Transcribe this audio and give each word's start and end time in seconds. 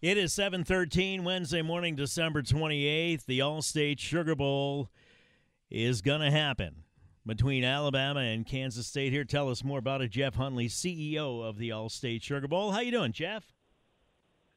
It 0.00 0.16
is 0.16 0.32
7:13 0.32 1.24
Wednesday 1.24 1.60
morning, 1.60 1.96
December 1.96 2.40
28th. 2.40 3.26
The 3.26 3.40
Allstate 3.40 3.98
Sugar 3.98 4.36
Bowl 4.36 4.90
is 5.70 6.02
going 6.02 6.20
to 6.20 6.30
happen 6.30 6.84
between 7.26 7.64
Alabama 7.64 8.20
and 8.20 8.46
Kansas 8.46 8.86
State. 8.86 9.12
Here, 9.12 9.24
tell 9.24 9.50
us 9.50 9.64
more 9.64 9.80
about 9.80 10.00
it, 10.00 10.12
Jeff 10.12 10.36
Hundley, 10.36 10.68
CEO 10.68 11.42
of 11.42 11.58
the 11.58 11.70
Allstate 11.70 12.22
Sugar 12.22 12.46
Bowl. 12.46 12.70
How 12.70 12.78
you 12.78 12.92
doing, 12.92 13.10
Jeff? 13.10 13.52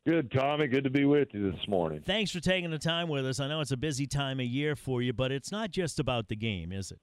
Good, 0.06 0.32
Tommy. 0.32 0.68
Good 0.68 0.84
to 0.84 0.92
be 0.92 1.06
with 1.06 1.30
you 1.34 1.52
this 1.52 1.68
morning. 1.68 2.04
Thanks 2.06 2.30
for 2.30 2.40
taking 2.40 2.70
the 2.70 2.78
time 2.78 3.08
with 3.08 3.26
us. 3.26 3.40
I 3.40 3.48
know 3.48 3.62
it's 3.62 3.72
a 3.72 3.78
busy 3.78 4.06
time 4.06 4.40
of 4.40 4.46
year 4.46 4.76
for 4.76 5.02
you, 5.02 5.12
but 5.12 5.32
it's 5.32 5.52
not 5.52 5.72
just 5.72 6.00
about 6.00 6.28
the 6.28 6.36
game, 6.36 6.72
is 6.72 6.92
it? 6.92 7.00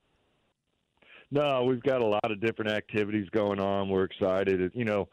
No, 1.32 1.64
we've 1.64 1.82
got 1.82 2.02
a 2.02 2.06
lot 2.06 2.30
of 2.30 2.40
different 2.40 2.70
activities 2.70 3.28
going 3.30 3.58
on. 3.58 3.88
We're 3.88 4.04
excited. 4.04 4.70
You 4.74 4.84
know, 4.84 5.08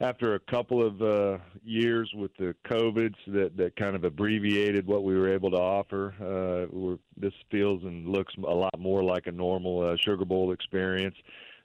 after 0.00 0.34
a 0.34 0.40
couple 0.40 0.84
of 0.84 1.02
uh, 1.02 1.38
years 1.62 2.10
with 2.14 2.30
the 2.38 2.54
COVIDs 2.64 3.16
that, 3.28 3.56
that 3.56 3.76
kind 3.76 3.94
of 3.94 4.04
abbreviated 4.04 4.86
what 4.86 5.04
we 5.04 5.14
were 5.14 5.32
able 5.32 5.50
to 5.50 5.58
offer, 5.58 6.14
uh, 6.20 6.96
this 7.18 7.34
feels 7.50 7.82
and 7.82 8.08
looks 8.08 8.32
a 8.36 8.54
lot 8.54 8.78
more 8.78 9.02
like 9.04 9.26
a 9.26 9.32
normal 9.32 9.86
uh, 9.86 9.96
Sugar 10.02 10.24
Bowl 10.24 10.52
experience. 10.52 11.16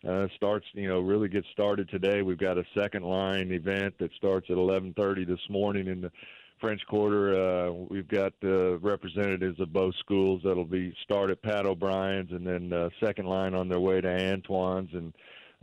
Uh, 0.08 0.28
starts, 0.36 0.66
you 0.73 0.88
know, 0.88 1.00
really 1.00 1.30
gets 1.30 1.47
started 1.53 1.89
today. 1.89 2.22
We've 2.22 2.38
got 2.38 2.58
a 2.58 2.63
second 2.78 3.03
line 3.03 3.52
event 3.52 3.95
that 4.00 4.11
starts 4.17 4.47
at 4.50 4.58
11:30 4.58 5.25
this 5.25 5.39
morning 5.50 5.88
in 5.88 6.02
the 6.02 6.11
French 6.59 6.86
Quarter. 6.88 7.33
Uh, 7.33 7.72
we've 7.72 8.08
got 8.08 8.33
uh, 8.44 8.78
representatives 8.80 9.59
of 9.59 9.73
both 9.73 9.95
schools 9.95 10.41
that'll 10.44 10.66
be 10.66 10.94
start 11.03 11.31
at 11.31 11.41
Pat 11.41 11.66
O'Brien's 11.66 12.31
and 12.31 12.45
then 12.45 12.72
uh, 12.72 12.89
second 13.03 13.25
line 13.25 13.56
on 13.56 13.67
their 13.67 13.80
way 13.80 14.00
to 14.00 14.08
Antoine's 14.08 14.94
and 14.94 15.11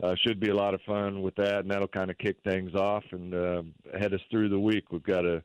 uh, 0.01 0.15
should 0.25 0.39
be 0.39 0.49
a 0.49 0.55
lot 0.55 0.73
of 0.73 0.81
fun 0.81 1.21
with 1.21 1.35
that, 1.35 1.59
and 1.59 1.71
that'll 1.71 1.87
kind 1.87 2.09
of 2.09 2.17
kick 2.17 2.37
things 2.43 2.73
off 2.75 3.03
and 3.11 3.33
uh, 3.33 3.63
head 3.97 4.13
us 4.13 4.21
through 4.31 4.49
the 4.49 4.59
week. 4.59 4.91
We've 4.91 5.03
got 5.03 5.25
a 5.25 5.43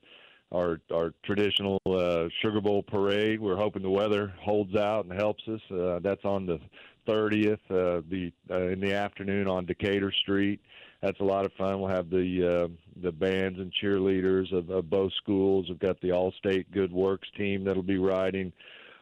our 0.53 0.81
our 0.93 1.13
traditional 1.25 1.81
uh, 1.87 2.29
Sugar 2.41 2.61
Bowl 2.61 2.83
parade. 2.83 3.41
We're 3.41 3.57
hoping 3.57 3.83
the 3.83 3.91
weather 3.91 4.33
holds 4.41 4.75
out 4.77 5.05
and 5.05 5.13
helps 5.13 5.47
us. 5.49 5.61
Uh, 5.71 5.99
that's 6.03 6.25
on 6.25 6.47
the 6.47 6.59
30th, 7.07 7.55
uh, 7.71 8.03
the 8.09 8.33
uh, 8.51 8.69
in 8.69 8.81
the 8.81 8.95
afternoon 8.95 9.49
on 9.49 9.67
Decatur 9.67 10.13
Street. 10.13 10.61
That's 11.03 11.21
a 11.21 11.25
lot 11.25 11.47
of 11.47 11.53
fun. 11.53 11.81
We'll 11.81 11.91
have 11.91 12.11
the 12.11 12.67
uh, 12.67 12.69
the 13.03 13.13
bands 13.13 13.59
and 13.59 13.73
cheerleaders 13.83 14.53
of, 14.53 14.71
of 14.71 14.91
both 14.91 15.13
schools. 15.15 15.67
We've 15.69 15.79
got 15.79 16.01
the 16.01 16.09
Allstate 16.09 16.67
Good 16.73 16.93
Works 16.93 17.29
team 17.37 17.65
that'll 17.65 17.83
be 17.83 17.99
riding 17.99 18.53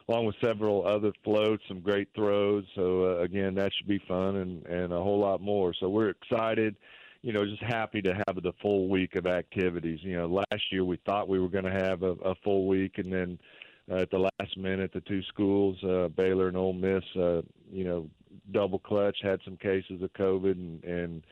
along 0.07 0.25
with 0.25 0.35
several 0.41 0.85
other 0.87 1.11
floats, 1.23 1.63
some 1.67 1.81
great 1.81 2.07
throws. 2.15 2.63
So 2.75 3.05
uh, 3.05 3.23
again, 3.23 3.55
that 3.55 3.71
should 3.77 3.87
be 3.87 4.01
fun 4.07 4.37
and 4.37 4.65
and 4.65 4.93
a 4.93 5.01
whole 5.01 5.19
lot 5.19 5.41
more. 5.41 5.73
So 5.73 5.89
we're 5.89 6.09
excited. 6.09 6.75
You 7.23 7.33
know, 7.33 7.45
just 7.45 7.63
happy 7.63 8.01
to 8.03 8.13
have 8.13 8.41
the 8.41 8.53
full 8.61 8.87
week 8.87 9.15
of 9.15 9.25
activities. 9.25 9.99
You 10.01 10.17
know, 10.17 10.27
last 10.27 10.63
year 10.71 10.85
we 10.85 10.97
thought 11.05 11.27
we 11.27 11.39
were 11.39 11.49
going 11.49 11.65
to 11.65 11.71
have 11.71 12.03
a, 12.03 12.11
a 12.11 12.35
full 12.43 12.67
week, 12.67 12.99
and 12.99 13.11
then 13.11 13.39
uh, 13.91 13.95
at 13.95 14.11
the 14.11 14.19
last 14.19 14.57
minute, 14.57 14.91
the 14.93 15.01
two 15.01 15.23
schools, 15.23 15.77
uh, 15.83 16.09
Baylor 16.09 16.47
and 16.47 16.57
Ole 16.57 16.73
Miss, 16.73 17.03
uh, 17.15 17.41
you 17.71 17.83
know, 17.83 18.07
double 18.51 18.79
clutch 18.79 19.17
had 19.21 19.39
some 19.43 19.57
cases 19.57 20.01
of 20.01 20.13
COVID, 20.13 20.51
and, 20.51 20.83
and 20.83 21.23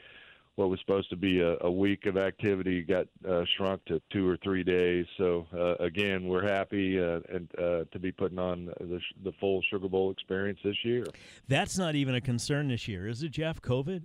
what 0.56 0.70
was 0.70 0.80
supposed 0.80 1.10
to 1.10 1.18
be 1.18 1.42
a, 1.42 1.58
a 1.62 1.72
week 1.72 2.06
of 2.06 2.18
activity 2.18 2.82
got 2.82 3.08
uh, 3.28 3.44
shrunk 3.58 3.84
to 3.86 4.02
two 4.12 4.28
or 4.28 4.38
three 4.38 4.64
days. 4.64 5.06
So 5.18 5.48
uh, 5.54 5.76
again, 5.84 6.28
we're 6.28 6.48
happy 6.48 7.00
uh, 7.00 7.20
and 7.30 7.50
uh, 7.58 7.84
to 7.92 8.00
be 8.00 8.12
putting 8.12 8.40
on 8.40 8.68
the, 8.80 9.00
the 9.24 9.34
full 9.40 9.62
Sugar 9.70 9.90
Bowl 9.90 10.12
experience 10.12 10.60
this 10.64 10.78
year. 10.84 11.06
That's 11.48 11.78
not 11.78 11.96
even 11.96 12.16
a 12.16 12.22
concern 12.22 12.70
this 12.70 12.88
year, 12.88 13.08
is 13.08 13.22
it, 13.22 13.30
Jeff? 13.30 13.62
COVID? 13.62 14.04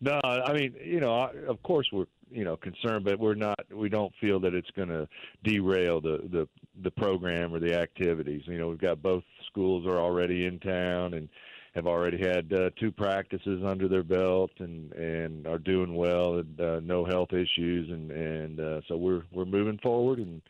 No, 0.00 0.18
I 0.24 0.52
mean, 0.54 0.74
you 0.82 0.98
know, 0.98 1.30
of 1.46 1.62
course 1.62 1.86
we're 1.92 2.06
you 2.30 2.42
know 2.42 2.56
concerned, 2.56 3.04
but 3.04 3.18
we're 3.18 3.34
not. 3.34 3.58
We 3.70 3.90
don't 3.90 4.12
feel 4.18 4.40
that 4.40 4.54
it's 4.54 4.70
going 4.70 4.88
to 4.88 5.06
derail 5.44 6.00
the 6.00 6.20
the 6.32 6.48
the 6.82 6.90
program 6.90 7.52
or 7.52 7.60
the 7.60 7.74
activities. 7.74 8.42
You 8.46 8.58
know, 8.58 8.68
we've 8.68 8.80
got 8.80 9.02
both 9.02 9.24
schools 9.46 9.86
are 9.86 9.98
already 9.98 10.46
in 10.46 10.58
town 10.58 11.14
and 11.14 11.28
have 11.74 11.86
already 11.86 12.18
had 12.18 12.52
uh, 12.52 12.70
two 12.78 12.90
practices 12.90 13.62
under 13.64 13.88
their 13.88 14.02
belt 14.02 14.50
and 14.58 14.92
and 14.92 15.46
are 15.46 15.58
doing 15.58 15.94
well 15.94 16.38
and 16.38 16.60
uh, 16.60 16.80
no 16.80 17.04
health 17.04 17.32
issues 17.32 17.90
and 17.90 18.10
and 18.10 18.60
uh, 18.60 18.80
so 18.88 18.96
we're 18.96 19.22
we're 19.32 19.44
moving 19.44 19.78
forward 19.78 20.18
and 20.18 20.42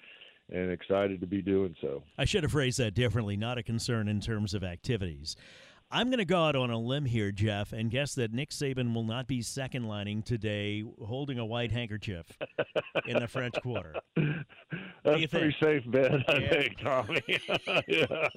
and 0.53 0.71
excited 0.71 1.21
to 1.21 1.27
be 1.27 1.43
doing 1.43 1.75
so. 1.81 2.03
I 2.19 2.25
should 2.25 2.43
have 2.43 2.53
phrased 2.53 2.79
that 2.79 2.95
differently. 2.95 3.37
Not 3.37 3.59
a 3.59 3.63
concern 3.63 4.09
in 4.09 4.21
terms 4.21 4.55
of 4.55 4.65
activities. 4.65 5.37
I'm 5.93 6.07
going 6.07 6.19
to 6.19 6.25
go 6.25 6.45
out 6.45 6.55
on 6.55 6.71
a 6.71 6.79
limb 6.79 7.05
here, 7.05 7.33
Jeff, 7.33 7.73
and 7.73 7.91
guess 7.91 8.15
that 8.15 8.33
Nick 8.33 8.51
Saban 8.51 8.95
will 8.95 9.03
not 9.03 9.27
be 9.27 9.43
second 9.43 9.89
lining 9.89 10.23
today 10.23 10.85
holding 11.05 11.41
a 11.41 11.45
white 11.45 11.73
handkerchief 11.73 12.27
in 13.07 13.19
the 13.19 13.27
French 13.27 13.57
Quarter. 13.61 13.97
That's 15.05 15.25
a 15.25 15.27
pretty 15.27 15.57
safe 15.61 15.83
bet, 15.91 16.13
I 16.29 16.39
yeah. 16.39 16.49
think, 16.49 16.79
Tommy. 16.79 17.23
yeah, 17.89 18.29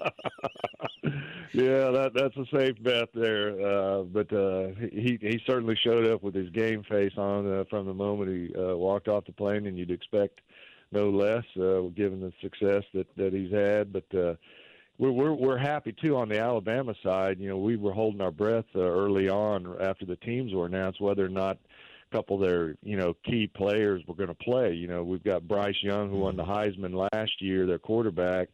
yeah, 1.53 1.91
that 1.91 2.11
that's 2.15 2.35
a 2.35 2.45
safe 2.55 2.81
bet 2.81 3.09
there. 3.13 3.51
Uh, 3.61 4.03
but 4.03 4.33
uh, 4.33 4.69
he 4.91 5.19
he 5.21 5.39
certainly 5.45 5.77
showed 5.83 6.07
up 6.07 6.23
with 6.23 6.33
his 6.33 6.49
game 6.49 6.83
face 6.89 7.13
on 7.15 7.51
uh, 7.51 7.63
from 7.69 7.85
the 7.85 7.93
moment 7.93 8.31
he 8.31 8.55
uh, 8.59 8.75
walked 8.75 9.07
off 9.07 9.25
the 9.25 9.31
plane, 9.33 9.67
and 9.67 9.77
you'd 9.77 9.91
expect 9.91 10.41
no 10.91 11.09
less, 11.09 11.43
uh, 11.59 11.81
given 11.95 12.21
the 12.21 12.33
success 12.41 12.83
that 12.93 13.07
that 13.17 13.33
he's 13.33 13.51
had. 13.51 13.93
But 13.93 14.17
uh, 14.17 14.33
we're 14.97 15.11
we're 15.11 15.33
we're 15.33 15.57
happy 15.57 15.93
too 16.01 16.17
on 16.17 16.29
the 16.29 16.39
Alabama 16.39 16.95
side. 17.03 17.39
You 17.39 17.49
know, 17.49 17.57
we 17.57 17.75
were 17.75 17.93
holding 17.93 18.21
our 18.21 18.31
breath 18.31 18.65
uh, 18.75 18.79
early 18.79 19.29
on 19.29 19.75
after 19.81 20.05
the 20.05 20.15
teams 20.17 20.53
were 20.53 20.65
announced 20.65 21.01
whether 21.01 21.25
or 21.25 21.29
not 21.29 21.57
a 22.11 22.15
couple 22.15 22.41
of 22.41 22.49
their 22.49 22.75
you 22.81 22.97
know 22.97 23.15
key 23.25 23.47
players 23.47 24.01
were 24.07 24.15
going 24.15 24.29
to 24.29 24.35
play. 24.35 24.73
You 24.73 24.87
know, 24.87 25.03
we've 25.03 25.23
got 25.23 25.47
Bryce 25.47 25.81
Young 25.83 26.09
who 26.09 26.17
won 26.17 26.35
the 26.35 26.43
Heisman 26.43 27.07
last 27.13 27.41
year, 27.41 27.67
their 27.67 27.79
quarterback, 27.79 28.49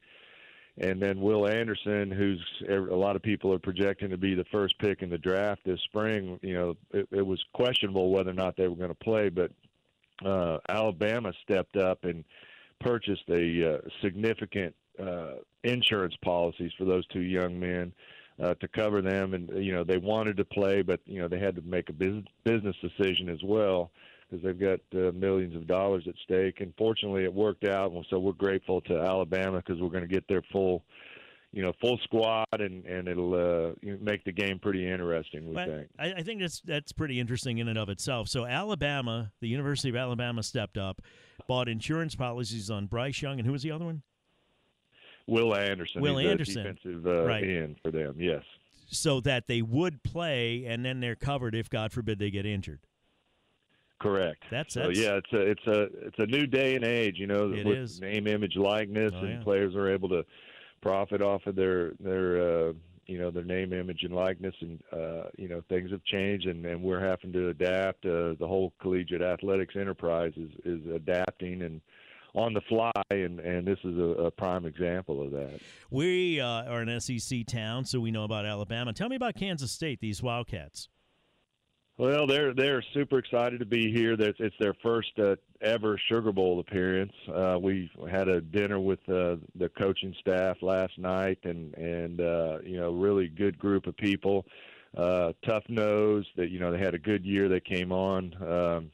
and 0.77 1.01
then 1.01 1.19
Will 1.19 1.47
Anderson, 1.47 2.11
who's 2.11 2.41
a 2.69 2.95
lot 2.95 3.15
of 3.15 3.21
people 3.21 3.53
are 3.53 3.59
projecting 3.59 4.09
to 4.09 4.17
be 4.17 4.35
the 4.35 4.45
first 4.45 4.77
pick 4.79 5.01
in 5.01 5.09
the 5.09 5.17
draft 5.17 5.61
this 5.65 5.81
spring. 5.81 6.39
You 6.41 6.53
know, 6.53 6.77
it, 6.91 7.07
it 7.11 7.25
was 7.25 7.43
questionable 7.53 8.11
whether 8.11 8.29
or 8.29 8.35
not 8.35 8.55
they 8.55 8.67
were 8.67 8.75
going 8.75 8.89
to 8.89 8.95
play, 8.95 9.29
but 9.29 9.51
uh, 10.25 10.59
Alabama 10.69 11.33
stepped 11.43 11.75
up 11.75 12.03
and 12.03 12.23
purchased 12.79 13.23
a 13.29 13.75
uh, 13.75 13.77
significant 14.01 14.73
uh, 15.01 15.35
insurance 15.63 16.15
policies 16.23 16.71
for 16.77 16.85
those 16.85 17.05
two 17.07 17.21
young 17.21 17.59
men 17.59 17.93
uh, 18.41 18.53
to 18.55 18.67
cover 18.69 19.01
them. 19.01 19.33
And 19.33 19.49
you 19.63 19.73
know 19.73 19.83
they 19.83 19.97
wanted 19.97 20.37
to 20.37 20.45
play, 20.45 20.81
but 20.81 21.01
you 21.05 21.19
know 21.19 21.27
they 21.27 21.39
had 21.39 21.55
to 21.55 21.61
make 21.61 21.89
a 21.89 21.93
business 21.93 22.25
business 22.43 22.75
decision 22.81 23.29
as 23.29 23.43
well 23.43 23.91
because 24.29 24.43
they've 24.43 24.59
got 24.59 24.79
uh, 24.93 25.11
millions 25.11 25.55
of 25.55 25.67
dollars 25.67 26.03
at 26.07 26.15
stake. 26.23 26.61
And 26.61 26.73
fortunately, 26.77 27.23
it 27.23 27.33
worked 27.33 27.65
out. 27.65 27.91
And 27.91 28.05
so 28.09 28.19
we're 28.19 28.33
grateful 28.33 28.81
to 28.81 28.99
Alabama 28.99 29.57
because 29.57 29.81
we're 29.81 29.89
going 29.89 30.07
to 30.07 30.13
get 30.13 30.27
their 30.27 30.43
full. 30.51 30.83
You 31.51 31.63
know, 31.63 31.73
full 31.81 31.97
squad, 32.03 32.45
and 32.51 32.85
and 32.85 33.07
it'll 33.07 33.33
uh, 33.33 33.71
make 33.81 34.23
the 34.23 34.31
game 34.31 34.59
pretty 34.59 34.87
interesting. 34.87 35.49
We 35.49 35.55
think. 35.55 35.87
I, 35.97 36.13
I 36.13 36.21
think 36.21 36.41
that's 36.41 36.61
that's 36.61 36.91
pretty 36.91 37.19
interesting 37.19 37.57
in 37.57 37.67
and 37.67 37.79
of 37.79 37.89
itself. 37.89 38.27
So 38.27 38.45
Alabama, 38.45 39.31
the 39.41 39.47
University 39.47 39.89
of 39.89 39.95
Alabama, 39.95 40.43
stepped 40.43 40.77
up, 40.77 41.01
bought 41.47 41.67
insurance 41.67 42.13
policies 42.13 42.69
on 42.69 42.85
Bryce 42.85 43.19
Young, 43.19 43.39
and 43.39 43.47
who 43.47 43.51
was 43.51 43.63
the 43.63 43.71
other 43.71 43.85
one? 43.85 44.03
Will 45.25 45.55
Anderson. 45.55 46.03
Will 46.03 46.19
Anderson, 46.19 46.65
defensive 46.65 47.07
uh, 47.07 47.25
right. 47.25 47.43
end 47.43 47.77
for 47.81 47.89
them. 47.89 48.17
Yes. 48.19 48.43
So 48.91 49.19
that 49.21 49.47
they 49.47 49.63
would 49.63 50.03
play, 50.03 50.65
and 50.67 50.85
then 50.85 50.99
they're 50.99 51.15
covered 51.15 51.55
if 51.55 51.67
God 51.67 51.91
forbid 51.91 52.19
they 52.19 52.29
get 52.29 52.45
injured. 52.45 52.81
Correct. 53.99 54.43
That's, 54.49 54.73
so 54.73 54.87
that's 54.87 54.97
yeah. 54.99 55.15
It's 55.17 55.33
a 55.33 55.41
it's 55.41 55.67
a 55.67 55.81
it's 56.07 56.19
a 56.19 56.25
new 56.25 56.47
day 56.47 56.75
and 56.75 56.85
age. 56.85 57.15
You 57.17 57.27
know, 57.27 57.51
It 57.51 57.65
with 57.65 57.77
is. 57.77 58.01
name, 58.01 58.27
image, 58.27 58.55
likeness, 58.55 59.11
Oh, 59.15 59.19
and 59.19 59.29
yeah. 59.39 59.43
players 59.43 59.75
are 59.75 59.89
able 59.91 60.09
to 60.09 60.25
profit 60.81 61.21
off 61.21 61.45
of 61.47 61.55
their 61.55 61.91
their 61.99 62.69
uh, 62.69 62.73
you 63.07 63.17
know 63.19 63.31
their 63.31 63.43
name, 63.43 63.73
image, 63.73 64.03
and 64.03 64.13
likeness, 64.15 64.55
and 64.61 64.79
uh, 64.93 65.23
you 65.37 65.49
know 65.49 65.61
things 65.67 65.91
have 65.91 66.03
changed, 66.05 66.47
and, 66.47 66.65
and 66.65 66.81
we're 66.81 66.99
having 67.05 67.33
to 67.33 67.49
adapt. 67.49 68.05
Uh, 68.05 68.35
the 68.39 68.47
whole 68.47 68.71
collegiate 68.81 69.21
athletics 69.21 69.75
enterprise 69.75 70.31
is 70.37 70.51
is 70.63 70.79
adapting 70.95 71.63
and 71.63 71.81
on 72.35 72.53
the 72.53 72.61
fly, 72.69 72.91
and 73.09 73.39
and 73.39 73.67
this 73.67 73.79
is 73.83 73.97
a, 73.97 74.25
a 74.27 74.31
prime 74.31 74.65
example 74.65 75.21
of 75.25 75.31
that. 75.31 75.59
We 75.89 76.39
uh, 76.39 76.63
are 76.71 76.81
an 76.81 76.99
SEC 77.01 77.45
town, 77.47 77.83
so 77.85 77.99
we 77.99 78.11
know 78.11 78.23
about 78.23 78.45
Alabama. 78.45 78.93
Tell 78.93 79.09
me 79.09 79.15
about 79.15 79.35
Kansas 79.35 79.71
State, 79.71 79.99
these 79.99 80.21
Wildcats. 80.23 80.87
Well, 81.99 82.27
they're 82.27 82.53
they're 82.53 82.81
super 82.93 83.19
excited 83.19 83.59
to 83.59 83.65
be 83.65 83.91
here. 83.91 84.15
That's 84.15 84.37
it's 84.39 84.55
their 84.57 84.73
first 84.81 85.11
uh, 85.19 85.35
ever 85.61 85.99
Sugar 86.07 86.31
Bowl 86.31 86.61
appearance. 86.61 87.11
Uh, 87.27 87.57
we 87.61 87.91
had 88.09 88.29
a 88.29 88.39
dinner 88.39 88.79
with 88.79 88.99
uh, 89.09 89.35
the 89.55 89.69
coaching 89.77 90.15
staff 90.21 90.55
last 90.61 90.97
night, 90.97 91.39
and 91.43 91.73
and 91.73 92.21
uh, 92.21 92.59
you 92.63 92.79
know, 92.79 92.93
really 92.93 93.27
good 93.27 93.59
group 93.59 93.85
of 93.85 93.97
people. 93.97 94.45
Uh, 94.97 95.33
tough 95.45 95.65
nosed. 95.67 96.29
That 96.37 96.51
you 96.51 96.59
know, 96.59 96.71
they 96.71 96.79
had 96.79 96.95
a 96.95 96.99
good 96.99 97.25
year. 97.25 97.49
They 97.49 97.59
came 97.59 97.91
on, 97.91 98.33
um, 98.49 98.91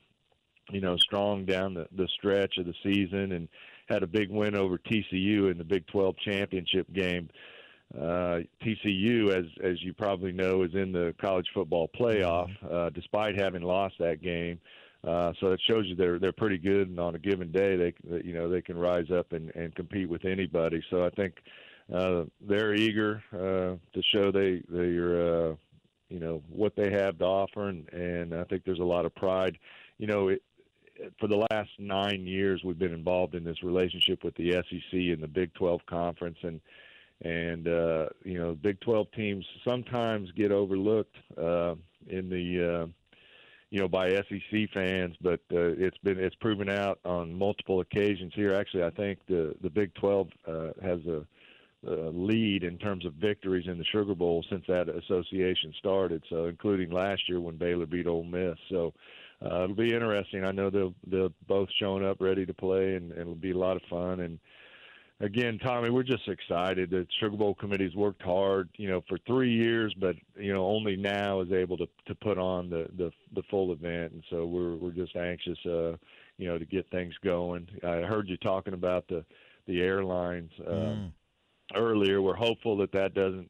you 0.71 0.81
know, 0.81 0.97
strong 0.97 1.45
down 1.45 1.75
the 1.75 1.87
the 1.95 2.07
stretch 2.17 2.57
of 2.57 2.65
the 2.65 2.73
season, 2.81 3.33
and 3.33 3.47
had 3.87 4.01
a 4.01 4.07
big 4.07 4.31
win 4.31 4.57
over 4.57 4.79
TCU 4.79 5.51
in 5.51 5.59
the 5.59 5.63
Big 5.63 5.85
12 5.87 6.15
championship 6.25 6.91
game. 6.91 7.29
Uh, 7.29 7.54
TCU, 7.97 9.29
as 9.31 9.45
as 9.63 9.81
you 9.83 9.93
probably 9.93 10.31
know, 10.31 10.63
is 10.63 10.73
in 10.73 10.91
the 10.91 11.13
college 11.19 11.47
football 11.53 11.89
playoff, 11.99 12.49
uh, 12.69 12.89
despite 12.89 13.39
having 13.39 13.61
lost 13.61 13.95
that 13.99 14.21
game. 14.21 14.59
Uh, 15.05 15.33
so 15.39 15.51
it 15.51 15.61
shows 15.67 15.85
you 15.85 15.95
they're 15.95 16.19
they're 16.19 16.31
pretty 16.31 16.57
good, 16.57 16.89
and 16.89 16.99
on 16.99 17.15
a 17.15 17.19
given 17.19 17.51
day, 17.51 17.75
they 17.75 17.93
they- 18.03 18.23
you 18.23 18.33
know 18.33 18.49
they 18.49 18.61
can 18.61 18.77
rise 18.77 19.11
up 19.11 19.33
and, 19.33 19.51
and 19.55 19.75
compete 19.75 20.09
with 20.09 20.25
anybody. 20.25 20.81
So 20.89 21.05
I 21.05 21.09
think 21.11 21.35
uh, 21.93 22.23
they're 22.41 22.73
eager 22.73 23.23
uh, 23.31 23.77
to 23.93 24.03
show 24.13 24.31
they 24.31 24.63
they're 24.67 25.49
uh, 25.51 25.55
you 26.09 26.19
know 26.19 26.41
what 26.49 26.75
they 26.75 26.91
have 26.91 27.19
to 27.19 27.25
offer, 27.25 27.69
and, 27.69 27.87
and 27.93 28.33
I 28.33 28.43
think 28.45 28.63
there's 28.65 28.79
a 28.79 28.83
lot 28.83 29.05
of 29.05 29.13
pride. 29.13 29.57
You 29.99 30.07
know, 30.07 30.27
it, 30.29 30.41
for 31.19 31.27
the 31.27 31.45
last 31.51 31.69
nine 31.77 32.25
years, 32.25 32.61
we've 32.63 32.79
been 32.79 32.93
involved 32.93 33.35
in 33.35 33.43
this 33.43 33.61
relationship 33.63 34.23
with 34.23 34.35
the 34.35 34.51
SEC 34.53 34.93
and 34.93 35.21
the 35.21 35.27
Big 35.27 35.53
12 35.53 35.81
conference, 35.87 36.37
and 36.41 36.59
and 37.21 37.67
uh, 37.67 38.07
you 38.23 38.37
know, 38.37 38.53
Big 38.53 38.79
12 38.81 39.11
teams 39.11 39.45
sometimes 39.63 40.31
get 40.31 40.51
overlooked 40.51 41.15
uh, 41.37 41.75
in 42.07 42.29
the 42.29 42.83
uh, 42.83 42.87
you 43.69 43.79
know 43.79 43.87
by 43.87 44.09
SEC 44.09 44.69
fans, 44.73 45.15
but 45.21 45.39
uh, 45.51 45.73
it's 45.77 45.97
been 45.99 46.19
it's 46.19 46.35
proven 46.35 46.69
out 46.69 46.99
on 47.05 47.33
multiple 47.33 47.81
occasions 47.81 48.33
here. 48.35 48.53
Actually, 48.53 48.83
I 48.83 48.91
think 48.91 49.19
the 49.27 49.55
the 49.61 49.69
Big 49.69 49.93
12 49.95 50.27
uh, 50.47 50.67
has 50.81 50.99
a 51.07 51.25
uh, 51.87 52.09
lead 52.09 52.63
in 52.63 52.77
terms 52.77 53.05
of 53.05 53.13
victories 53.13 53.67
in 53.67 53.77
the 53.77 53.85
Sugar 53.85 54.15
Bowl 54.15 54.43
since 54.49 54.63
that 54.67 54.89
association 54.89 55.73
started. 55.77 56.23
So, 56.29 56.45
including 56.45 56.89
last 56.89 57.21
year 57.29 57.39
when 57.39 57.57
Baylor 57.57 57.85
beat 57.85 58.07
Ole 58.07 58.23
Miss. 58.23 58.57
So, 58.69 58.93
uh, 59.43 59.65
it'll 59.65 59.75
be 59.75 59.93
interesting. 59.93 60.43
I 60.43 60.51
know 60.51 60.69
they'll 60.69 60.95
they'll 61.05 61.33
both 61.47 61.69
showing 61.79 62.05
up 62.05 62.17
ready 62.19 62.45
to 62.45 62.53
play, 62.53 62.95
and, 62.95 63.11
and 63.11 63.21
it'll 63.21 63.35
be 63.35 63.51
a 63.51 63.57
lot 63.57 63.75
of 63.77 63.83
fun. 63.89 64.21
And 64.21 64.39
again, 65.19 65.59
Tommy, 65.59 65.89
we're 65.89 66.03
just 66.03 66.27
excited. 66.27 66.89
The 66.89 67.07
Sugar 67.19 67.37
Bowl 67.37 67.55
committee's 67.55 67.95
worked 67.95 68.21
hard, 68.21 68.69
you 68.77 68.89
know, 68.89 69.01
for 69.07 69.17
three 69.25 69.51
years, 69.51 69.93
but 69.99 70.15
you 70.35 70.53
know, 70.53 70.65
only 70.65 70.95
now 70.95 71.41
is 71.41 71.51
able 71.51 71.77
to 71.77 71.87
to 72.07 72.15
put 72.15 72.37
on 72.37 72.69
the 72.69 72.87
the, 72.97 73.11
the 73.33 73.43
full 73.49 73.71
event. 73.71 74.13
And 74.13 74.23
so 74.29 74.45
we're 74.45 74.75
we're 74.75 74.91
just 74.91 75.15
anxious, 75.15 75.57
uh, 75.65 75.95
you 76.37 76.47
know, 76.47 76.57
to 76.57 76.65
get 76.65 76.89
things 76.91 77.13
going. 77.23 77.67
I 77.83 78.01
heard 78.01 78.27
you 78.27 78.37
talking 78.37 78.73
about 78.73 79.07
the 79.07 79.23
the 79.67 79.81
airlines. 79.81 80.51
Um, 80.67 80.75
Mm. 80.75 81.11
earlier. 81.73 82.21
We're 82.21 82.35
hopeful 82.35 82.77
that 82.77 82.91
that 82.91 83.13
doesn't, 83.13 83.49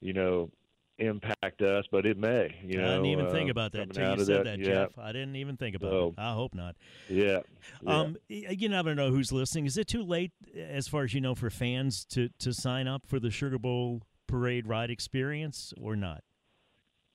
you 0.00 0.12
know, 0.12 0.50
impact 0.98 1.62
us, 1.62 1.84
but 1.90 2.04
it 2.06 2.18
may. 2.18 2.54
You 2.64 2.78
know, 2.78 2.84
I 2.84 2.90
didn't 2.94 3.06
even 3.06 3.26
uh, 3.26 3.30
think 3.30 3.50
about 3.50 3.72
that 3.72 3.98
out 3.98 4.18
you 4.18 4.24
said 4.24 4.46
that, 4.46 4.58
yeah, 4.58 4.64
Jeff. 4.64 4.98
I 4.98 5.12
didn't 5.12 5.36
even 5.36 5.56
think 5.56 5.76
about 5.76 5.90
So- 5.90 6.08
it. 6.08 6.20
I 6.20 6.34
hope 6.34 6.54
not. 6.54 6.76
Yeah. 7.08 7.40
yeah. 7.82 8.00
Um, 8.00 8.16
y- 8.28 8.46
you 8.56 8.68
never 8.68 8.94
know 8.94 9.10
who's 9.10 9.32
listening. 9.32 9.66
Is 9.66 9.76
it 9.78 9.86
too 9.86 10.02
late, 10.02 10.32
as 10.56 10.88
far 10.88 11.04
as 11.04 11.14
you 11.14 11.20
know, 11.20 11.34
for 11.34 11.50
fans 11.50 12.04
to 12.06 12.28
to 12.40 12.52
sign 12.52 12.86
up 12.88 13.06
for 13.06 13.20
the 13.20 13.30
Sugar 13.30 13.58
Bowl 13.58 14.02
parade 14.26 14.66
ride 14.66 14.90
experience 14.90 15.72
or 15.80 15.96
not? 15.96 16.22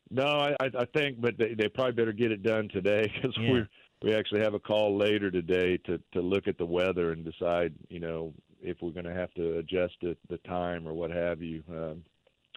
no, 0.09 0.25
I, 0.25 0.55
I 0.59 0.69
I 0.79 0.85
think, 0.95 1.19
but 1.21 1.37
they, 1.37 1.53
they 1.53 1.67
probably 1.69 1.93
better 1.93 2.13
get 2.13 2.31
it 2.31 2.43
done 2.43 2.69
today 2.69 3.11
because 3.21 3.35
Yeah. 3.39 3.51
we 3.51 3.65
we 4.03 4.13
actually 4.13 4.41
have 4.41 4.53
a 4.53 4.59
call 4.59 4.97
later 4.97 5.31
today 5.31 5.77
to 5.85 5.99
to 6.13 6.21
look 6.21 6.47
at 6.47 6.57
the 6.57 6.65
weather 6.65 7.11
and 7.11 7.23
decide, 7.25 7.73
you 7.89 7.99
know, 7.99 8.33
if 8.61 8.77
we're 8.81 8.91
going 8.91 9.05
to 9.05 9.13
have 9.13 9.33
to 9.33 9.57
adjust 9.57 9.95
the 10.01 10.15
the 10.29 10.37
time 10.39 10.87
or 10.87 10.93
what 10.93 11.09
have 11.11 11.41
you 11.41 11.63
um, 11.69 12.03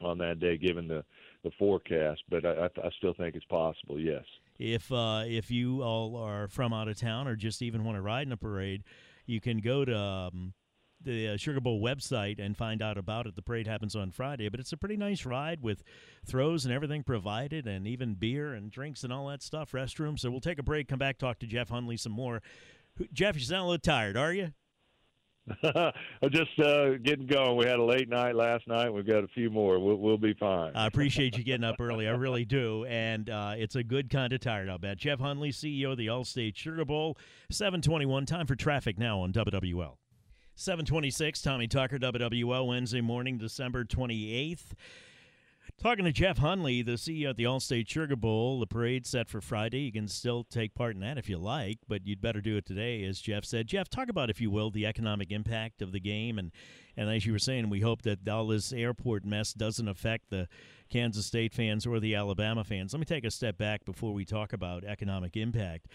on 0.02 0.19
that 0.19 0.40
day, 0.40 0.56
given 0.56 0.88
the 0.88 1.04
the 1.43 1.50
forecast. 1.58 2.22
But 2.28 2.44
I, 2.44 2.52
I, 2.52 2.87
I 2.87 2.90
still 2.98 3.14
think 3.14 3.34
it's 3.34 3.44
possible. 3.46 4.00
Yes. 4.00 4.25
If 4.58 4.90
uh, 4.90 5.25
if 5.26 5.50
you 5.50 5.82
all 5.82 6.16
are 6.16 6.48
from 6.48 6.72
out 6.72 6.88
of 6.88 6.98
town 6.98 7.28
or 7.28 7.37
just 7.37 7.62
even 7.62 7.84
want 7.84 7.96
to 7.96 8.02
ride 8.02 8.26
in 8.26 8.32
a 8.32 8.37
parade, 8.37 8.84
you 9.26 9.40
can 9.40 9.58
go 9.58 9.84
to 9.84 9.96
um, 9.96 10.54
the 11.00 11.28
uh, 11.28 11.37
Sugar 11.37 11.60
Bowl 11.60 11.82
website 11.82 12.38
and 12.38 12.56
find 12.56 12.81
out 12.81 12.96
about 12.96 13.26
it. 13.26 13.37
The 13.37 13.43
parade 13.43 13.66
happens 13.66 13.94
on 13.94 14.10
Friday, 14.10 14.48
but 14.48 14.60
it's 14.60 14.72
a 14.72 14.76
pretty 14.76 14.96
nice 14.96 15.26
ride 15.26 15.62
with 15.62 15.82
throws 16.26 16.64
and 16.64 16.72
everything 16.72 17.02
provided, 17.02 17.66
and 17.66 17.87
even 17.87 18.14
beer 18.14 18.54
and 18.54 18.70
drinks 18.70 19.04
and 19.04 19.12
all 19.12 19.28
that 19.28 19.43
stuff. 19.43 19.72
Restrooms. 19.72 20.20
So 20.20 20.31
we'll 20.31 20.40
take 20.40 20.58
a 20.58 20.62
break, 20.62 20.88
come 20.88 20.98
back, 20.98 21.19
talk 21.19 21.38
to 21.40 21.46
Jeff 21.46 21.69
Hundley 21.69 21.96
some 21.96 22.12
more. 22.12 22.43
Jeff, 23.12 23.34
you 23.34 23.43
sound 23.43 23.62
a 23.62 23.66
little 23.66 23.78
tired, 23.78 24.16
are 24.16 24.32
you? 24.32 24.52
Just 26.31 26.58
uh, 26.58 26.96
getting 26.98 27.26
going. 27.26 27.56
We 27.56 27.66
had 27.66 27.78
a 27.78 27.84
late 27.84 28.08
night 28.08 28.34
last 28.34 28.66
night. 28.66 28.93
We've 28.93 29.06
got 29.06 29.22
a 29.22 29.28
few 29.28 29.48
more. 29.48 29.78
We'll, 29.78 29.96
we'll 29.96 30.19
be 30.19 30.34
fine. 30.34 30.72
I 30.75 30.87
appreciate 30.87 31.37
you 31.37 31.44
getting 31.44 31.64
up 31.64 31.81
early. 31.81 32.08
I 32.08 32.12
really 32.12 32.44
do. 32.44 32.84
And 32.87 33.31
uh, 33.31 33.54
it's 33.56 33.76
a 33.76 33.84
good 33.84 34.10
kind 34.10 34.32
of 34.32 34.40
tired, 34.40 34.69
I'll 34.69 34.78
bet. 34.78 34.98
Jeff 34.98 35.20
Hundley, 35.20 35.52
CEO 35.52 35.93
of 35.93 35.98
the 35.98 36.08
Allstate 36.08 36.56
Sugar 36.56 36.84
Bowl, 36.84 37.16
721. 37.50 38.26
Time 38.26 38.46
for 38.46 38.56
traffic 38.56 38.98
now 38.98 39.20
on 39.20 39.32
WWL. 39.32 39.96
726, 40.56 41.43
Tommy 41.43 41.69
Tucker, 41.69 41.98
WWL, 41.98 42.66
Wednesday 42.66 43.02
morning, 43.02 43.37
December 43.37 43.84
28th. 43.84 44.72
Talking 45.78 46.06
to 46.06 46.12
Jeff 46.12 46.38
Hundley, 46.38 46.81
the 46.81 46.93
CEO 46.93 47.31
at 47.31 47.37
the 47.37 47.44
Allstate 47.44 47.87
Sugar 47.87 48.17
Bowl. 48.17 48.61
The 48.61 48.67
parade 48.67 49.06
set 49.06 49.28
for 49.28 49.43
Friday. 49.43 49.81
You 49.81 49.93
can 49.93 50.08
still 50.08 50.43
take 50.43 50.75
part 50.75 50.94
in 50.94 51.02
that 51.02 51.19
if 51.19 51.28
you 51.28 51.37
like, 51.37 51.81
but 51.87 52.06
you'd 52.06 52.23
better 52.23 52.40
do 52.40 52.56
it 52.56 52.64
today, 52.64 53.05
as 53.05 53.20
Jeff 53.20 53.44
said. 53.44 53.67
Jeff, 53.67 53.90
talk 53.90 54.08
about, 54.08 54.31
if 54.31 54.40
you 54.40 54.50
will, 54.50 54.70
the 54.70 54.87
economic 54.87 55.31
impact 55.31 55.82
of 55.82 55.93
the 55.93 56.01
game. 56.01 56.39
And, 56.39 56.51
and 56.96 57.10
as 57.10 57.27
you 57.27 57.32
were 57.32 57.39
saying, 57.39 57.69
we 57.69 57.81
hope 57.81 58.03
that 58.03 58.27
all 58.27 58.46
this 58.46 58.72
airport 58.72 59.27
mess 59.27 59.53
doesn't 59.53 59.86
affect 59.86 60.31
the 60.31 60.48
Kansas 60.89 61.27
State 61.27 61.53
fans 61.53 61.86
or 61.86 62.01
the 62.01 62.15
Alabama 62.15 62.65
fans. 62.65 62.94
Let 62.94 63.01
me 63.01 63.06
take 63.06 63.27
a 63.27 63.31
step 63.31 63.58
back 63.58 63.84
before 63.84 64.15
we 64.15 64.24
talk 64.24 64.55
about 64.55 64.82
economic 64.82 65.36
impact. 65.36 65.89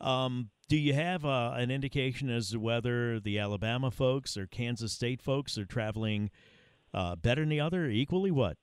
Um, 0.00 0.48
do 0.68 0.78
you 0.78 0.94
have 0.94 1.26
uh, 1.26 1.52
an 1.56 1.70
indication 1.70 2.30
as 2.30 2.50
to 2.50 2.58
whether 2.58 3.20
the 3.20 3.38
Alabama 3.38 3.90
folks 3.90 4.38
or 4.38 4.46
Kansas 4.46 4.94
State 4.94 5.20
folks 5.20 5.58
are 5.58 5.66
traveling 5.66 6.30
uh, 6.94 7.16
better 7.16 7.42
than 7.42 7.50
the 7.50 7.60
other, 7.60 7.86
equally? 7.88 8.30
What? 8.30 8.56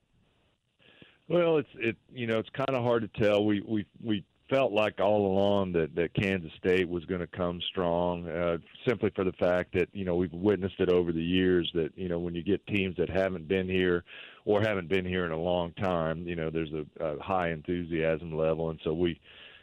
Well, 1.30 1.58
it's 1.58 1.70
it 1.76 1.96
you 2.14 2.28
know 2.28 2.40
it's 2.40 2.50
kind 2.50 2.76
of 2.78 2.84
hard 2.84 3.02
to 3.02 3.22
tell. 3.24 3.46
We 3.46 3.62
we 3.62 3.86
we 4.04 4.26
felt 4.50 4.74
like 4.74 5.00
all 5.00 5.26
along 5.26 5.72
that 5.74 5.96
that 5.96 6.14
Kansas 6.14 6.52
State 6.58 6.88
was 6.88 7.06
going 7.06 7.22
to 7.22 7.28
come 7.28 7.62
strong, 7.70 8.28
uh, 8.28 8.58
simply 8.88 9.10
for 9.16 9.24
the 9.24 9.32
fact 9.34 9.74
that 9.74 9.88
you 9.94 10.06
know 10.06 10.16
we've 10.16 10.34
witnessed 10.34 10.80
it 10.80 10.90
over 10.90 11.12
the 11.12 11.24
years 11.24 11.70
that 11.74 11.92
you 11.96 12.10
know 12.10 12.20
when 12.20 12.36
you 12.36 12.44
get 12.44 12.66
teams 12.68 12.96
that 12.98 13.10
haven't 13.10 13.48
been 13.48 13.68
here 13.68 14.04
or 14.46 14.62
haven't 14.62 14.90
been 14.90 15.06
here 15.06 15.26
in 15.26 15.32
a 15.32 15.40
long 15.40 15.72
time, 15.74 16.28
you 16.28 16.36
know 16.36 16.50
there's 16.50 16.74
a, 16.74 16.86
a 17.04 17.20
high 17.22 17.50
enthusiasm 17.52 18.36
level, 18.36 18.70
and 18.70 18.80
so 18.84 18.94
we 18.94 19.20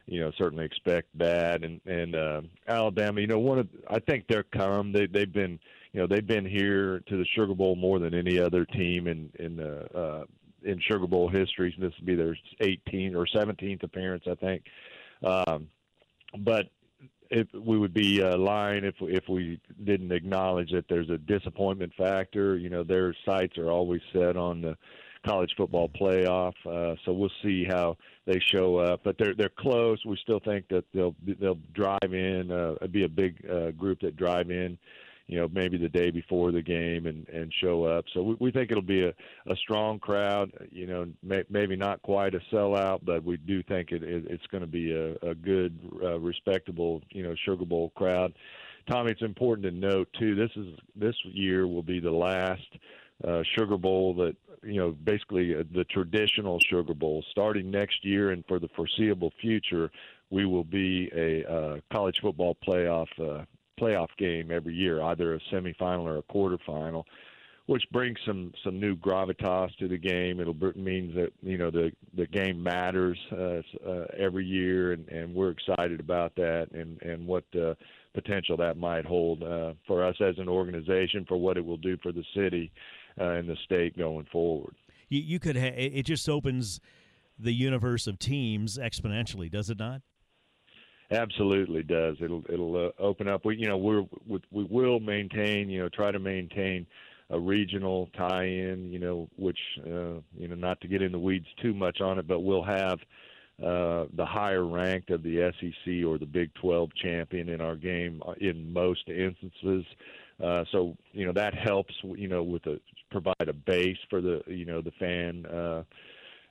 you 0.07 0.21
know 0.21 0.33
certainly 0.39 0.65
expect 0.65 1.09
that. 1.19 1.63
And 1.63 1.81
and 1.87 2.15
uh, 2.15 2.41
Alabama, 2.67 3.21
you 3.21 3.27
know 3.27 3.39
one 3.39 3.59
of 3.59 3.69
I 3.89 3.99
think 3.99 4.25
they're 4.29 4.45
come. 4.45 4.93
They 4.93 5.07
they've 5.07 5.33
been 5.33 5.61
you 5.93 6.01
know 6.01 6.07
they've 6.07 6.27
been 6.27 6.47
here 6.47 7.01
to 7.01 7.17
the 7.19 7.27
Sugar 7.37 7.55
Bowl 7.55 7.77
more 7.77 7.99
than 7.99 8.15
any 8.15 8.39
other 8.39 8.65
team 8.65 9.07
in 9.07 9.31
in 9.39 9.57
the 9.57 9.97
uh, 9.97 10.25
in 10.65 10.81
Sugar 10.81 11.07
Bowl 11.07 11.29
history. 11.29 11.75
This 11.79 11.93
will 11.99 12.07
be 12.07 12.15
their 12.15 12.37
18th 12.61 13.15
or 13.15 13.27
17th 13.27 13.83
appearance, 13.83 14.25
I 14.31 14.35
think. 14.35 14.63
Um, 15.23 15.69
but 16.39 16.67
if 17.31 17.47
we 17.55 17.79
would 17.79 17.95
be 17.95 18.23
uh, 18.23 18.37
lying 18.37 18.85
if 18.85 18.95
if 19.01 19.29
we 19.29 19.61
didn't 19.85 20.13
acknowledge 20.13 20.73
that 20.73 20.87
there's 20.89 21.11
a 21.11 21.19
disappointment 21.19 21.93
factor. 21.97 22.57
You 22.57 22.71
know, 22.71 22.83
their 22.83 23.15
sights 23.25 23.57
are 23.57 23.71
always 23.71 24.01
set 24.13 24.37
on 24.37 24.61
the 24.61 24.77
college 25.25 25.53
football 25.57 25.89
playoff. 25.89 26.55
Uh, 26.67 26.97
so 27.05 27.13
we'll 27.13 27.31
see 27.43 27.65
how 27.65 27.97
they 28.27 28.41
show 28.53 28.77
up. 28.77 29.03
But 29.05 29.17
they're 29.19 29.35
they're 29.35 29.53
close. 29.59 30.05
We 30.05 30.19
still 30.23 30.41
think 30.41 30.67
that 30.69 30.85
they'll 30.93 31.15
they'll 31.41 31.59
drive 31.73 32.13
in. 32.13 32.51
Uh, 32.51 32.75
it'd 32.81 32.93
be 32.93 33.05
a 33.05 33.09
big 33.09 33.45
uh, 33.49 33.71
group 33.73 34.01
that 34.01 34.17
drive 34.17 34.51
in 34.51 34.77
you 35.31 35.39
know, 35.39 35.49
maybe 35.53 35.79
the 35.79 35.89
day 35.89 36.11
before 36.11 36.51
the 36.51 36.61
game 36.61 37.07
and 37.07 37.29
and 37.29 37.53
show 37.63 37.85
up. 37.85 38.05
So 38.13 38.21
we, 38.21 38.37
we 38.41 38.51
think 38.51 38.73
it'll 38.73 38.83
be 38.83 39.05
a, 39.05 39.11
a 39.47 39.57
strong 39.63 40.01
crowd. 40.01 40.51
You 40.73 40.89
know, 40.89 41.07
may, 41.23 41.45
maybe 41.49 41.77
not 41.77 42.03
quite 42.03 42.35
a 42.35 42.41
sellout, 42.53 43.05
but 43.05 43.23
we 43.23 43.37
do 43.37 43.63
think 43.63 43.93
it, 43.93 44.03
it 44.03 44.25
it's 44.29 44.47
going 44.49 44.63
to 44.63 44.67
be 44.67 44.93
a, 44.93 45.13
a 45.31 45.37
good, 45.37 45.79
uh, 46.03 46.19
respectable, 46.19 47.01
you 47.11 47.23
know, 47.23 47.37
Sugar 47.45 47.65
Bowl 47.65 47.93
crowd. 47.95 48.33
Tommy, 48.91 49.13
it's 49.13 49.23
important 49.23 49.65
to 49.67 49.71
note 49.71 50.09
too. 50.19 50.35
This 50.35 50.51
is 50.57 50.67
this 50.97 51.15
year 51.27 51.69
will 51.69 51.85
be 51.85 52.01
the 52.01 52.11
last 52.11 52.67
uh, 53.23 53.43
Sugar 53.57 53.77
Bowl 53.77 54.15
that 54.15 54.35
you 54.65 54.81
know 54.81 54.91
basically 54.91 55.55
uh, 55.55 55.63
the 55.73 55.85
traditional 55.85 56.59
Sugar 56.69 56.95
Bowl. 56.95 57.25
Starting 57.31 57.71
next 57.71 58.05
year 58.05 58.33
and 58.33 58.45
for 58.49 58.59
the 58.59 58.69
foreseeable 58.75 59.33
future, 59.41 59.93
we 60.31 60.45
will 60.45 60.65
be 60.65 61.09
a 61.15 61.49
uh, 61.49 61.77
college 61.93 62.19
football 62.21 62.57
playoff 62.67 63.07
uh, 63.21 63.45
playoff 63.81 64.09
game 64.19 64.51
every 64.51 64.75
year, 64.75 65.03
either 65.03 65.35
a 65.35 65.41
semifinal 65.53 66.05
or 66.05 66.19
a 66.19 66.23
quarterfinal, 66.23 67.05
which 67.67 67.85
brings 67.93 68.19
some 68.27 68.53
some 68.65 68.81
new 68.81 68.97
gravitas 68.97 69.75
to 69.79 69.89
the 69.89 69.99
game. 69.99 70.41
It'll 70.41 70.57
means 70.77 71.15
that 71.15 71.33
you 71.43 71.59
know 71.59 71.71
the 71.71 71.93
the 72.17 72.27
game 72.27 72.63
matters 72.63 73.19
uh, 73.33 73.63
uh, 73.89 74.07
every 74.19 74.45
year, 74.45 74.93
and 74.93 75.09
and 75.09 75.35
we're 75.35 75.51
excited 75.51 76.01
about 76.01 76.35
that 76.37 76.69
and 76.73 77.01
and 77.03 77.27
what. 77.27 77.45
Uh, 77.55 77.75
potential 78.13 78.57
that 78.57 78.77
might 78.77 79.05
hold 79.05 79.43
uh, 79.43 79.73
for 79.87 80.05
us 80.05 80.17
as 80.21 80.37
an 80.39 80.49
organization, 80.49 81.25
for 81.29 81.37
what 81.37 81.57
it 81.57 81.65
will 81.65 81.77
do 81.77 81.97
for 82.03 82.13
the 82.13 82.25
city 82.35 82.73
uh, 83.21 83.31
and 83.31 83.49
the 83.49 83.57
state 83.65 83.97
going 83.97 84.27
forward. 84.33 84.75
You, 85.09 85.21
you 85.21 85.39
could 85.39 85.57
ha- 85.57 85.75
it 85.77 86.03
just 86.07 86.29
opens 86.29 86.81
the 87.39 87.53
universe 87.53 88.07
of 88.07 88.19
teams 88.19 88.79
exponentially, 88.79 89.51
does 89.51 89.71
it 89.71 89.79
not? 89.79 90.03
Absolutely 91.13 91.83
does. 91.83 92.17
It'll 92.21 92.45
it'll 92.49 92.87
uh, 92.87 93.03
open 93.03 93.27
up. 93.27 93.45
We 93.45 93.57
you 93.57 93.67
know 93.67 93.77
we're 93.77 94.05
we, 94.29 94.41
we 94.53 94.65
will 94.65 95.01
maintain 95.01 95.69
you 95.69 95.81
know 95.83 95.89
try 95.89 96.13
to 96.13 96.21
maintain 96.21 96.87
a 97.31 97.39
regional 97.39 98.09
tie-in. 98.17 98.93
You 98.93 99.01
know 99.01 99.29
which 99.37 99.59
uh, 99.85 100.21
you 100.39 100.47
know 100.49 100.55
not 100.55 100.81
to 100.83 100.89
get 100.89 101.03
in 101.03 101.11
the 101.11 101.19
weeds 101.19 101.47
too 101.61 101.75
much 101.75 102.01
on 102.01 102.21
it, 102.21 102.29
but 102.29 102.41
we'll 102.41 102.63
have 102.63 103.01
uh, 103.61 104.07
the 104.17 104.25
higher 104.25 104.65
ranked 104.65 105.11
of 105.11 105.25
the 105.25 105.53
SEC 105.61 106.07
or 106.07 106.17
the 106.17 106.27
Big 106.27 106.55
12 106.55 106.91
champion 107.03 107.49
in 107.49 107.61
our 107.61 107.75
game 107.75 108.23
uh, 108.27 108.33
in 108.41 108.73
most 108.73 109.09
instances. 109.09 109.85
Uh, 110.43 110.65
so 110.71 110.97
you 111.13 111.27
know 111.27 111.33
that 111.33 111.55
helps 111.55 111.95
you 112.05 112.29
know 112.29 112.45
with 112.45 112.65
a 112.67 112.81
provide 113.11 113.35
a 113.49 113.53
base 113.53 113.99
for 114.09 114.21
the 114.21 114.43
you 114.47 114.65
know 114.65 114.81
the 114.81 114.93
fan 114.93 115.45
uh, 115.47 115.83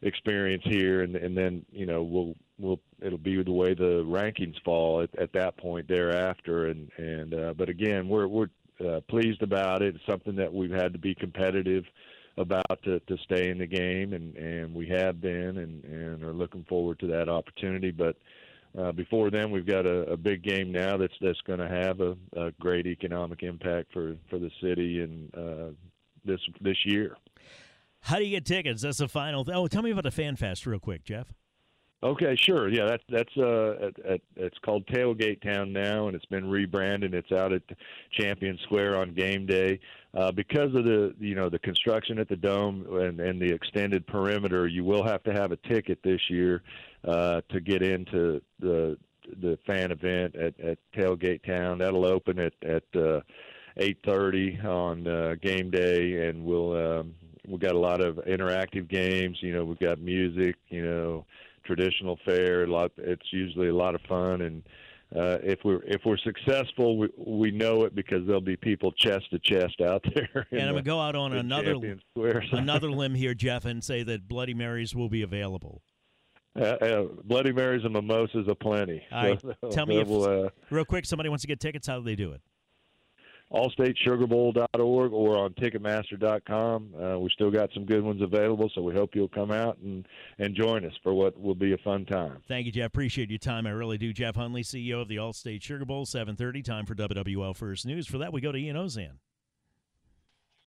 experience 0.01 0.63
here, 0.65 1.01
and 1.01 1.15
and 1.15 1.37
then 1.37 1.65
you 1.71 1.85
know 1.85 2.03
we'll 2.03 2.35
we'll 2.57 2.79
it'll 3.01 3.17
be 3.17 3.41
the 3.43 3.51
way 3.51 3.73
the 3.73 4.03
rankings 4.05 4.55
fall 4.63 5.01
at, 5.01 5.09
at 5.19 5.33
that 5.33 5.57
point 5.57 5.87
thereafter, 5.87 6.67
and 6.67 6.89
and 6.97 7.33
uh, 7.33 7.53
but 7.57 7.69
again 7.69 8.07
we're 8.07 8.27
we're 8.27 8.49
uh, 8.85 9.01
pleased 9.09 9.41
about 9.41 9.81
it. 9.81 9.95
It's 9.95 10.05
something 10.05 10.35
that 10.35 10.53
we've 10.53 10.71
had 10.71 10.93
to 10.93 10.99
be 10.99 11.15
competitive 11.15 11.83
about 12.37 12.81
to, 12.83 12.99
to 13.01 13.17
stay 13.25 13.49
in 13.49 13.57
the 13.57 13.67
game, 13.67 14.13
and 14.13 14.35
and 14.35 14.73
we 14.73 14.87
have 14.89 15.21
been, 15.21 15.57
and 15.57 15.83
and 15.83 16.23
are 16.23 16.33
looking 16.33 16.65
forward 16.69 16.99
to 16.99 17.07
that 17.07 17.29
opportunity, 17.29 17.91
but 17.91 18.15
uh, 18.77 18.91
before 18.91 19.31
then, 19.31 19.49
we've 19.49 19.65
got 19.65 19.85
a, 19.85 20.11
a 20.11 20.17
big 20.17 20.43
game 20.43 20.71
now 20.71 20.95
that's 20.95 21.13
that's 21.21 21.41
going 21.41 21.59
to 21.59 21.67
have 21.67 22.01
a, 22.01 22.15
a 22.37 22.51
great 22.59 22.85
economic 22.85 23.41
impact 23.41 23.91
for, 23.91 24.15
for 24.29 24.37
the 24.37 24.51
city 24.61 25.01
and 25.01 25.33
uh, 25.35 25.73
this 26.23 26.39
this 26.61 26.77
year. 26.85 27.15
How 28.01 28.17
do 28.17 28.23
you 28.23 28.31
get 28.31 28.45
tickets? 28.45 28.81
That's 28.81 28.97
the 28.99 29.07
final. 29.07 29.45
Th- 29.45 29.55
oh, 29.55 29.67
tell 29.67 29.81
me 29.81 29.91
about 29.91 30.03
the 30.03 30.11
Fan 30.11 30.35
Fest 30.35 30.65
real 30.65 30.79
quick, 30.79 31.03
Jeff. 31.03 31.33
Okay, 32.01 32.33
sure. 32.37 32.69
Yeah, 32.69 32.85
that's 32.85 33.03
that's 33.09 33.37
uh, 33.37 33.87
at, 33.87 34.05
at, 34.05 34.21
it's 34.37 34.57
called 34.59 34.85
Tailgate 34.87 35.41
Town 35.41 35.73
now, 35.73 36.07
and 36.07 36.15
it's 36.15 36.25
been 36.25 36.49
rebranded. 36.49 37.13
It's 37.13 37.31
out 37.33 37.51
at 37.51 37.61
Champion 38.11 38.57
Square 38.63 38.97
on 38.97 39.13
game 39.13 39.45
day. 39.45 39.81
Uh, 40.17 40.31
because 40.31 40.73
of 40.75 40.85
the 40.85 41.13
you 41.19 41.35
know 41.35 41.49
the 41.49 41.59
construction 41.59 42.17
at 42.17 42.29
the 42.29 42.37
dome 42.37 42.85
and, 42.89 43.19
and 43.19 43.41
the 43.41 43.53
extended 43.53 44.07
perimeter, 44.07 44.65
you 44.65 44.85
will 44.85 45.03
have 45.03 45.23
to 45.23 45.33
have 45.33 45.51
a 45.51 45.57
ticket 45.57 45.99
this 46.01 46.21
year 46.29 46.63
uh, 47.05 47.41
to 47.49 47.59
get 47.59 47.81
into 47.81 48.41
the 48.59 48.97
the 49.41 49.59
fan 49.67 49.91
event 49.91 50.35
at, 50.37 50.57
at 50.61 50.77
Tailgate 50.95 51.43
Town. 51.43 51.79
That'll 51.79 52.05
open 52.05 52.39
at 52.39 52.53
at 52.63 52.83
uh, 52.95 53.19
8:30 53.77 54.65
on 54.65 55.07
uh, 55.07 55.35
game 55.41 55.69
day, 55.69 56.27
and 56.27 56.45
we'll 56.45 56.99
um, 56.99 57.13
we've 57.49 57.59
got 57.59 57.73
a 57.73 57.79
lot 57.79 58.01
of 58.01 58.15
interactive 58.17 58.87
games. 58.87 59.37
You 59.41 59.53
know, 59.53 59.65
we've 59.65 59.79
got 59.79 59.99
music. 59.99 60.55
You 60.69 60.85
know 60.85 61.25
traditional 61.69 62.17
fare. 62.25 62.63
A 62.63 62.67
lot. 62.67 62.91
It's 62.97 63.31
usually 63.31 63.67
a 63.67 63.75
lot 63.75 63.95
of 63.95 64.01
fun, 64.01 64.41
and 64.41 64.63
uh, 65.15 65.37
if 65.43 65.59
we're 65.63 65.83
if 65.83 66.01
we're 66.05 66.17
successful, 66.17 66.97
we 66.97 67.09
we 67.17 67.51
know 67.51 67.83
it 67.83 67.95
because 67.95 68.25
there'll 68.25 68.41
be 68.41 68.55
people 68.55 68.91
chest 68.91 69.29
to 69.31 69.39
chest 69.39 69.81
out 69.81 70.03
there. 70.15 70.47
And 70.51 70.61
I'm 70.61 70.69
gonna 70.69 70.81
go 70.81 70.99
out 70.99 71.15
on 71.15 71.33
another 71.33 71.75
another 72.51 72.91
limb 72.91 73.15
here, 73.15 73.33
Jeff, 73.33 73.65
and 73.65 73.83
say 73.83 74.03
that 74.03 74.27
Bloody 74.27 74.53
Marys 74.53 74.95
will 74.95 75.09
be 75.09 75.21
available. 75.21 75.81
Uh, 76.59 76.63
uh, 76.63 77.03
Bloody 77.23 77.51
Marys 77.51 77.83
and 77.83 77.93
mimosas 77.93 78.47
aplenty. 78.47 79.03
All 79.11 79.23
right, 79.23 79.41
so, 79.61 79.69
tell 79.69 79.85
me 79.85 79.99
if, 79.99 80.09
uh, 80.09 80.49
real 80.69 80.85
quick. 80.85 81.05
Somebody 81.05 81.29
wants 81.29 81.43
to 81.43 81.47
get 81.47 81.59
tickets. 81.59 81.87
How 81.87 81.99
do 81.99 82.03
they 82.03 82.15
do 82.15 82.31
it? 82.31 82.41
allstatesugarbowl.org 83.51 85.13
or 85.13 85.37
on 85.37 85.53
Ticketmaster.com. 85.53 86.93
Uh, 86.95 87.19
we 87.19 87.29
still 87.31 87.51
got 87.51 87.69
some 87.73 87.85
good 87.85 88.03
ones 88.03 88.21
available, 88.21 88.69
so 88.73 88.81
we 88.81 88.93
hope 88.93 89.15
you'll 89.15 89.27
come 89.27 89.51
out 89.51 89.77
and, 89.79 90.07
and 90.37 90.55
join 90.55 90.85
us 90.85 90.93
for 91.01 91.13
what 91.13 91.39
will 91.39 91.55
be 91.55 91.73
a 91.73 91.77
fun 91.77 92.05
time. 92.05 92.41
Thank 92.47 92.65
you, 92.65 92.71
Jeff. 92.71 92.87
Appreciate 92.87 93.29
your 93.29 93.39
time. 93.39 93.65
I 93.65 93.71
really 93.71 93.97
do. 93.97 94.13
Jeff 94.13 94.35
Hundley, 94.35 94.63
CEO 94.63 95.01
of 95.01 95.07
the 95.07 95.17
Allstate 95.17 95.61
Sugar 95.61 95.85
Bowl, 95.85 96.05
730. 96.05 96.61
Time 96.61 96.85
for 96.85 96.95
WWL 96.95 97.55
First 97.55 97.85
News. 97.85 98.07
For 98.07 98.17
that, 98.19 98.33
we 98.33 98.41
go 98.41 98.51
to 98.51 98.57
Ian 98.57 98.75
Ozan. 98.75 99.13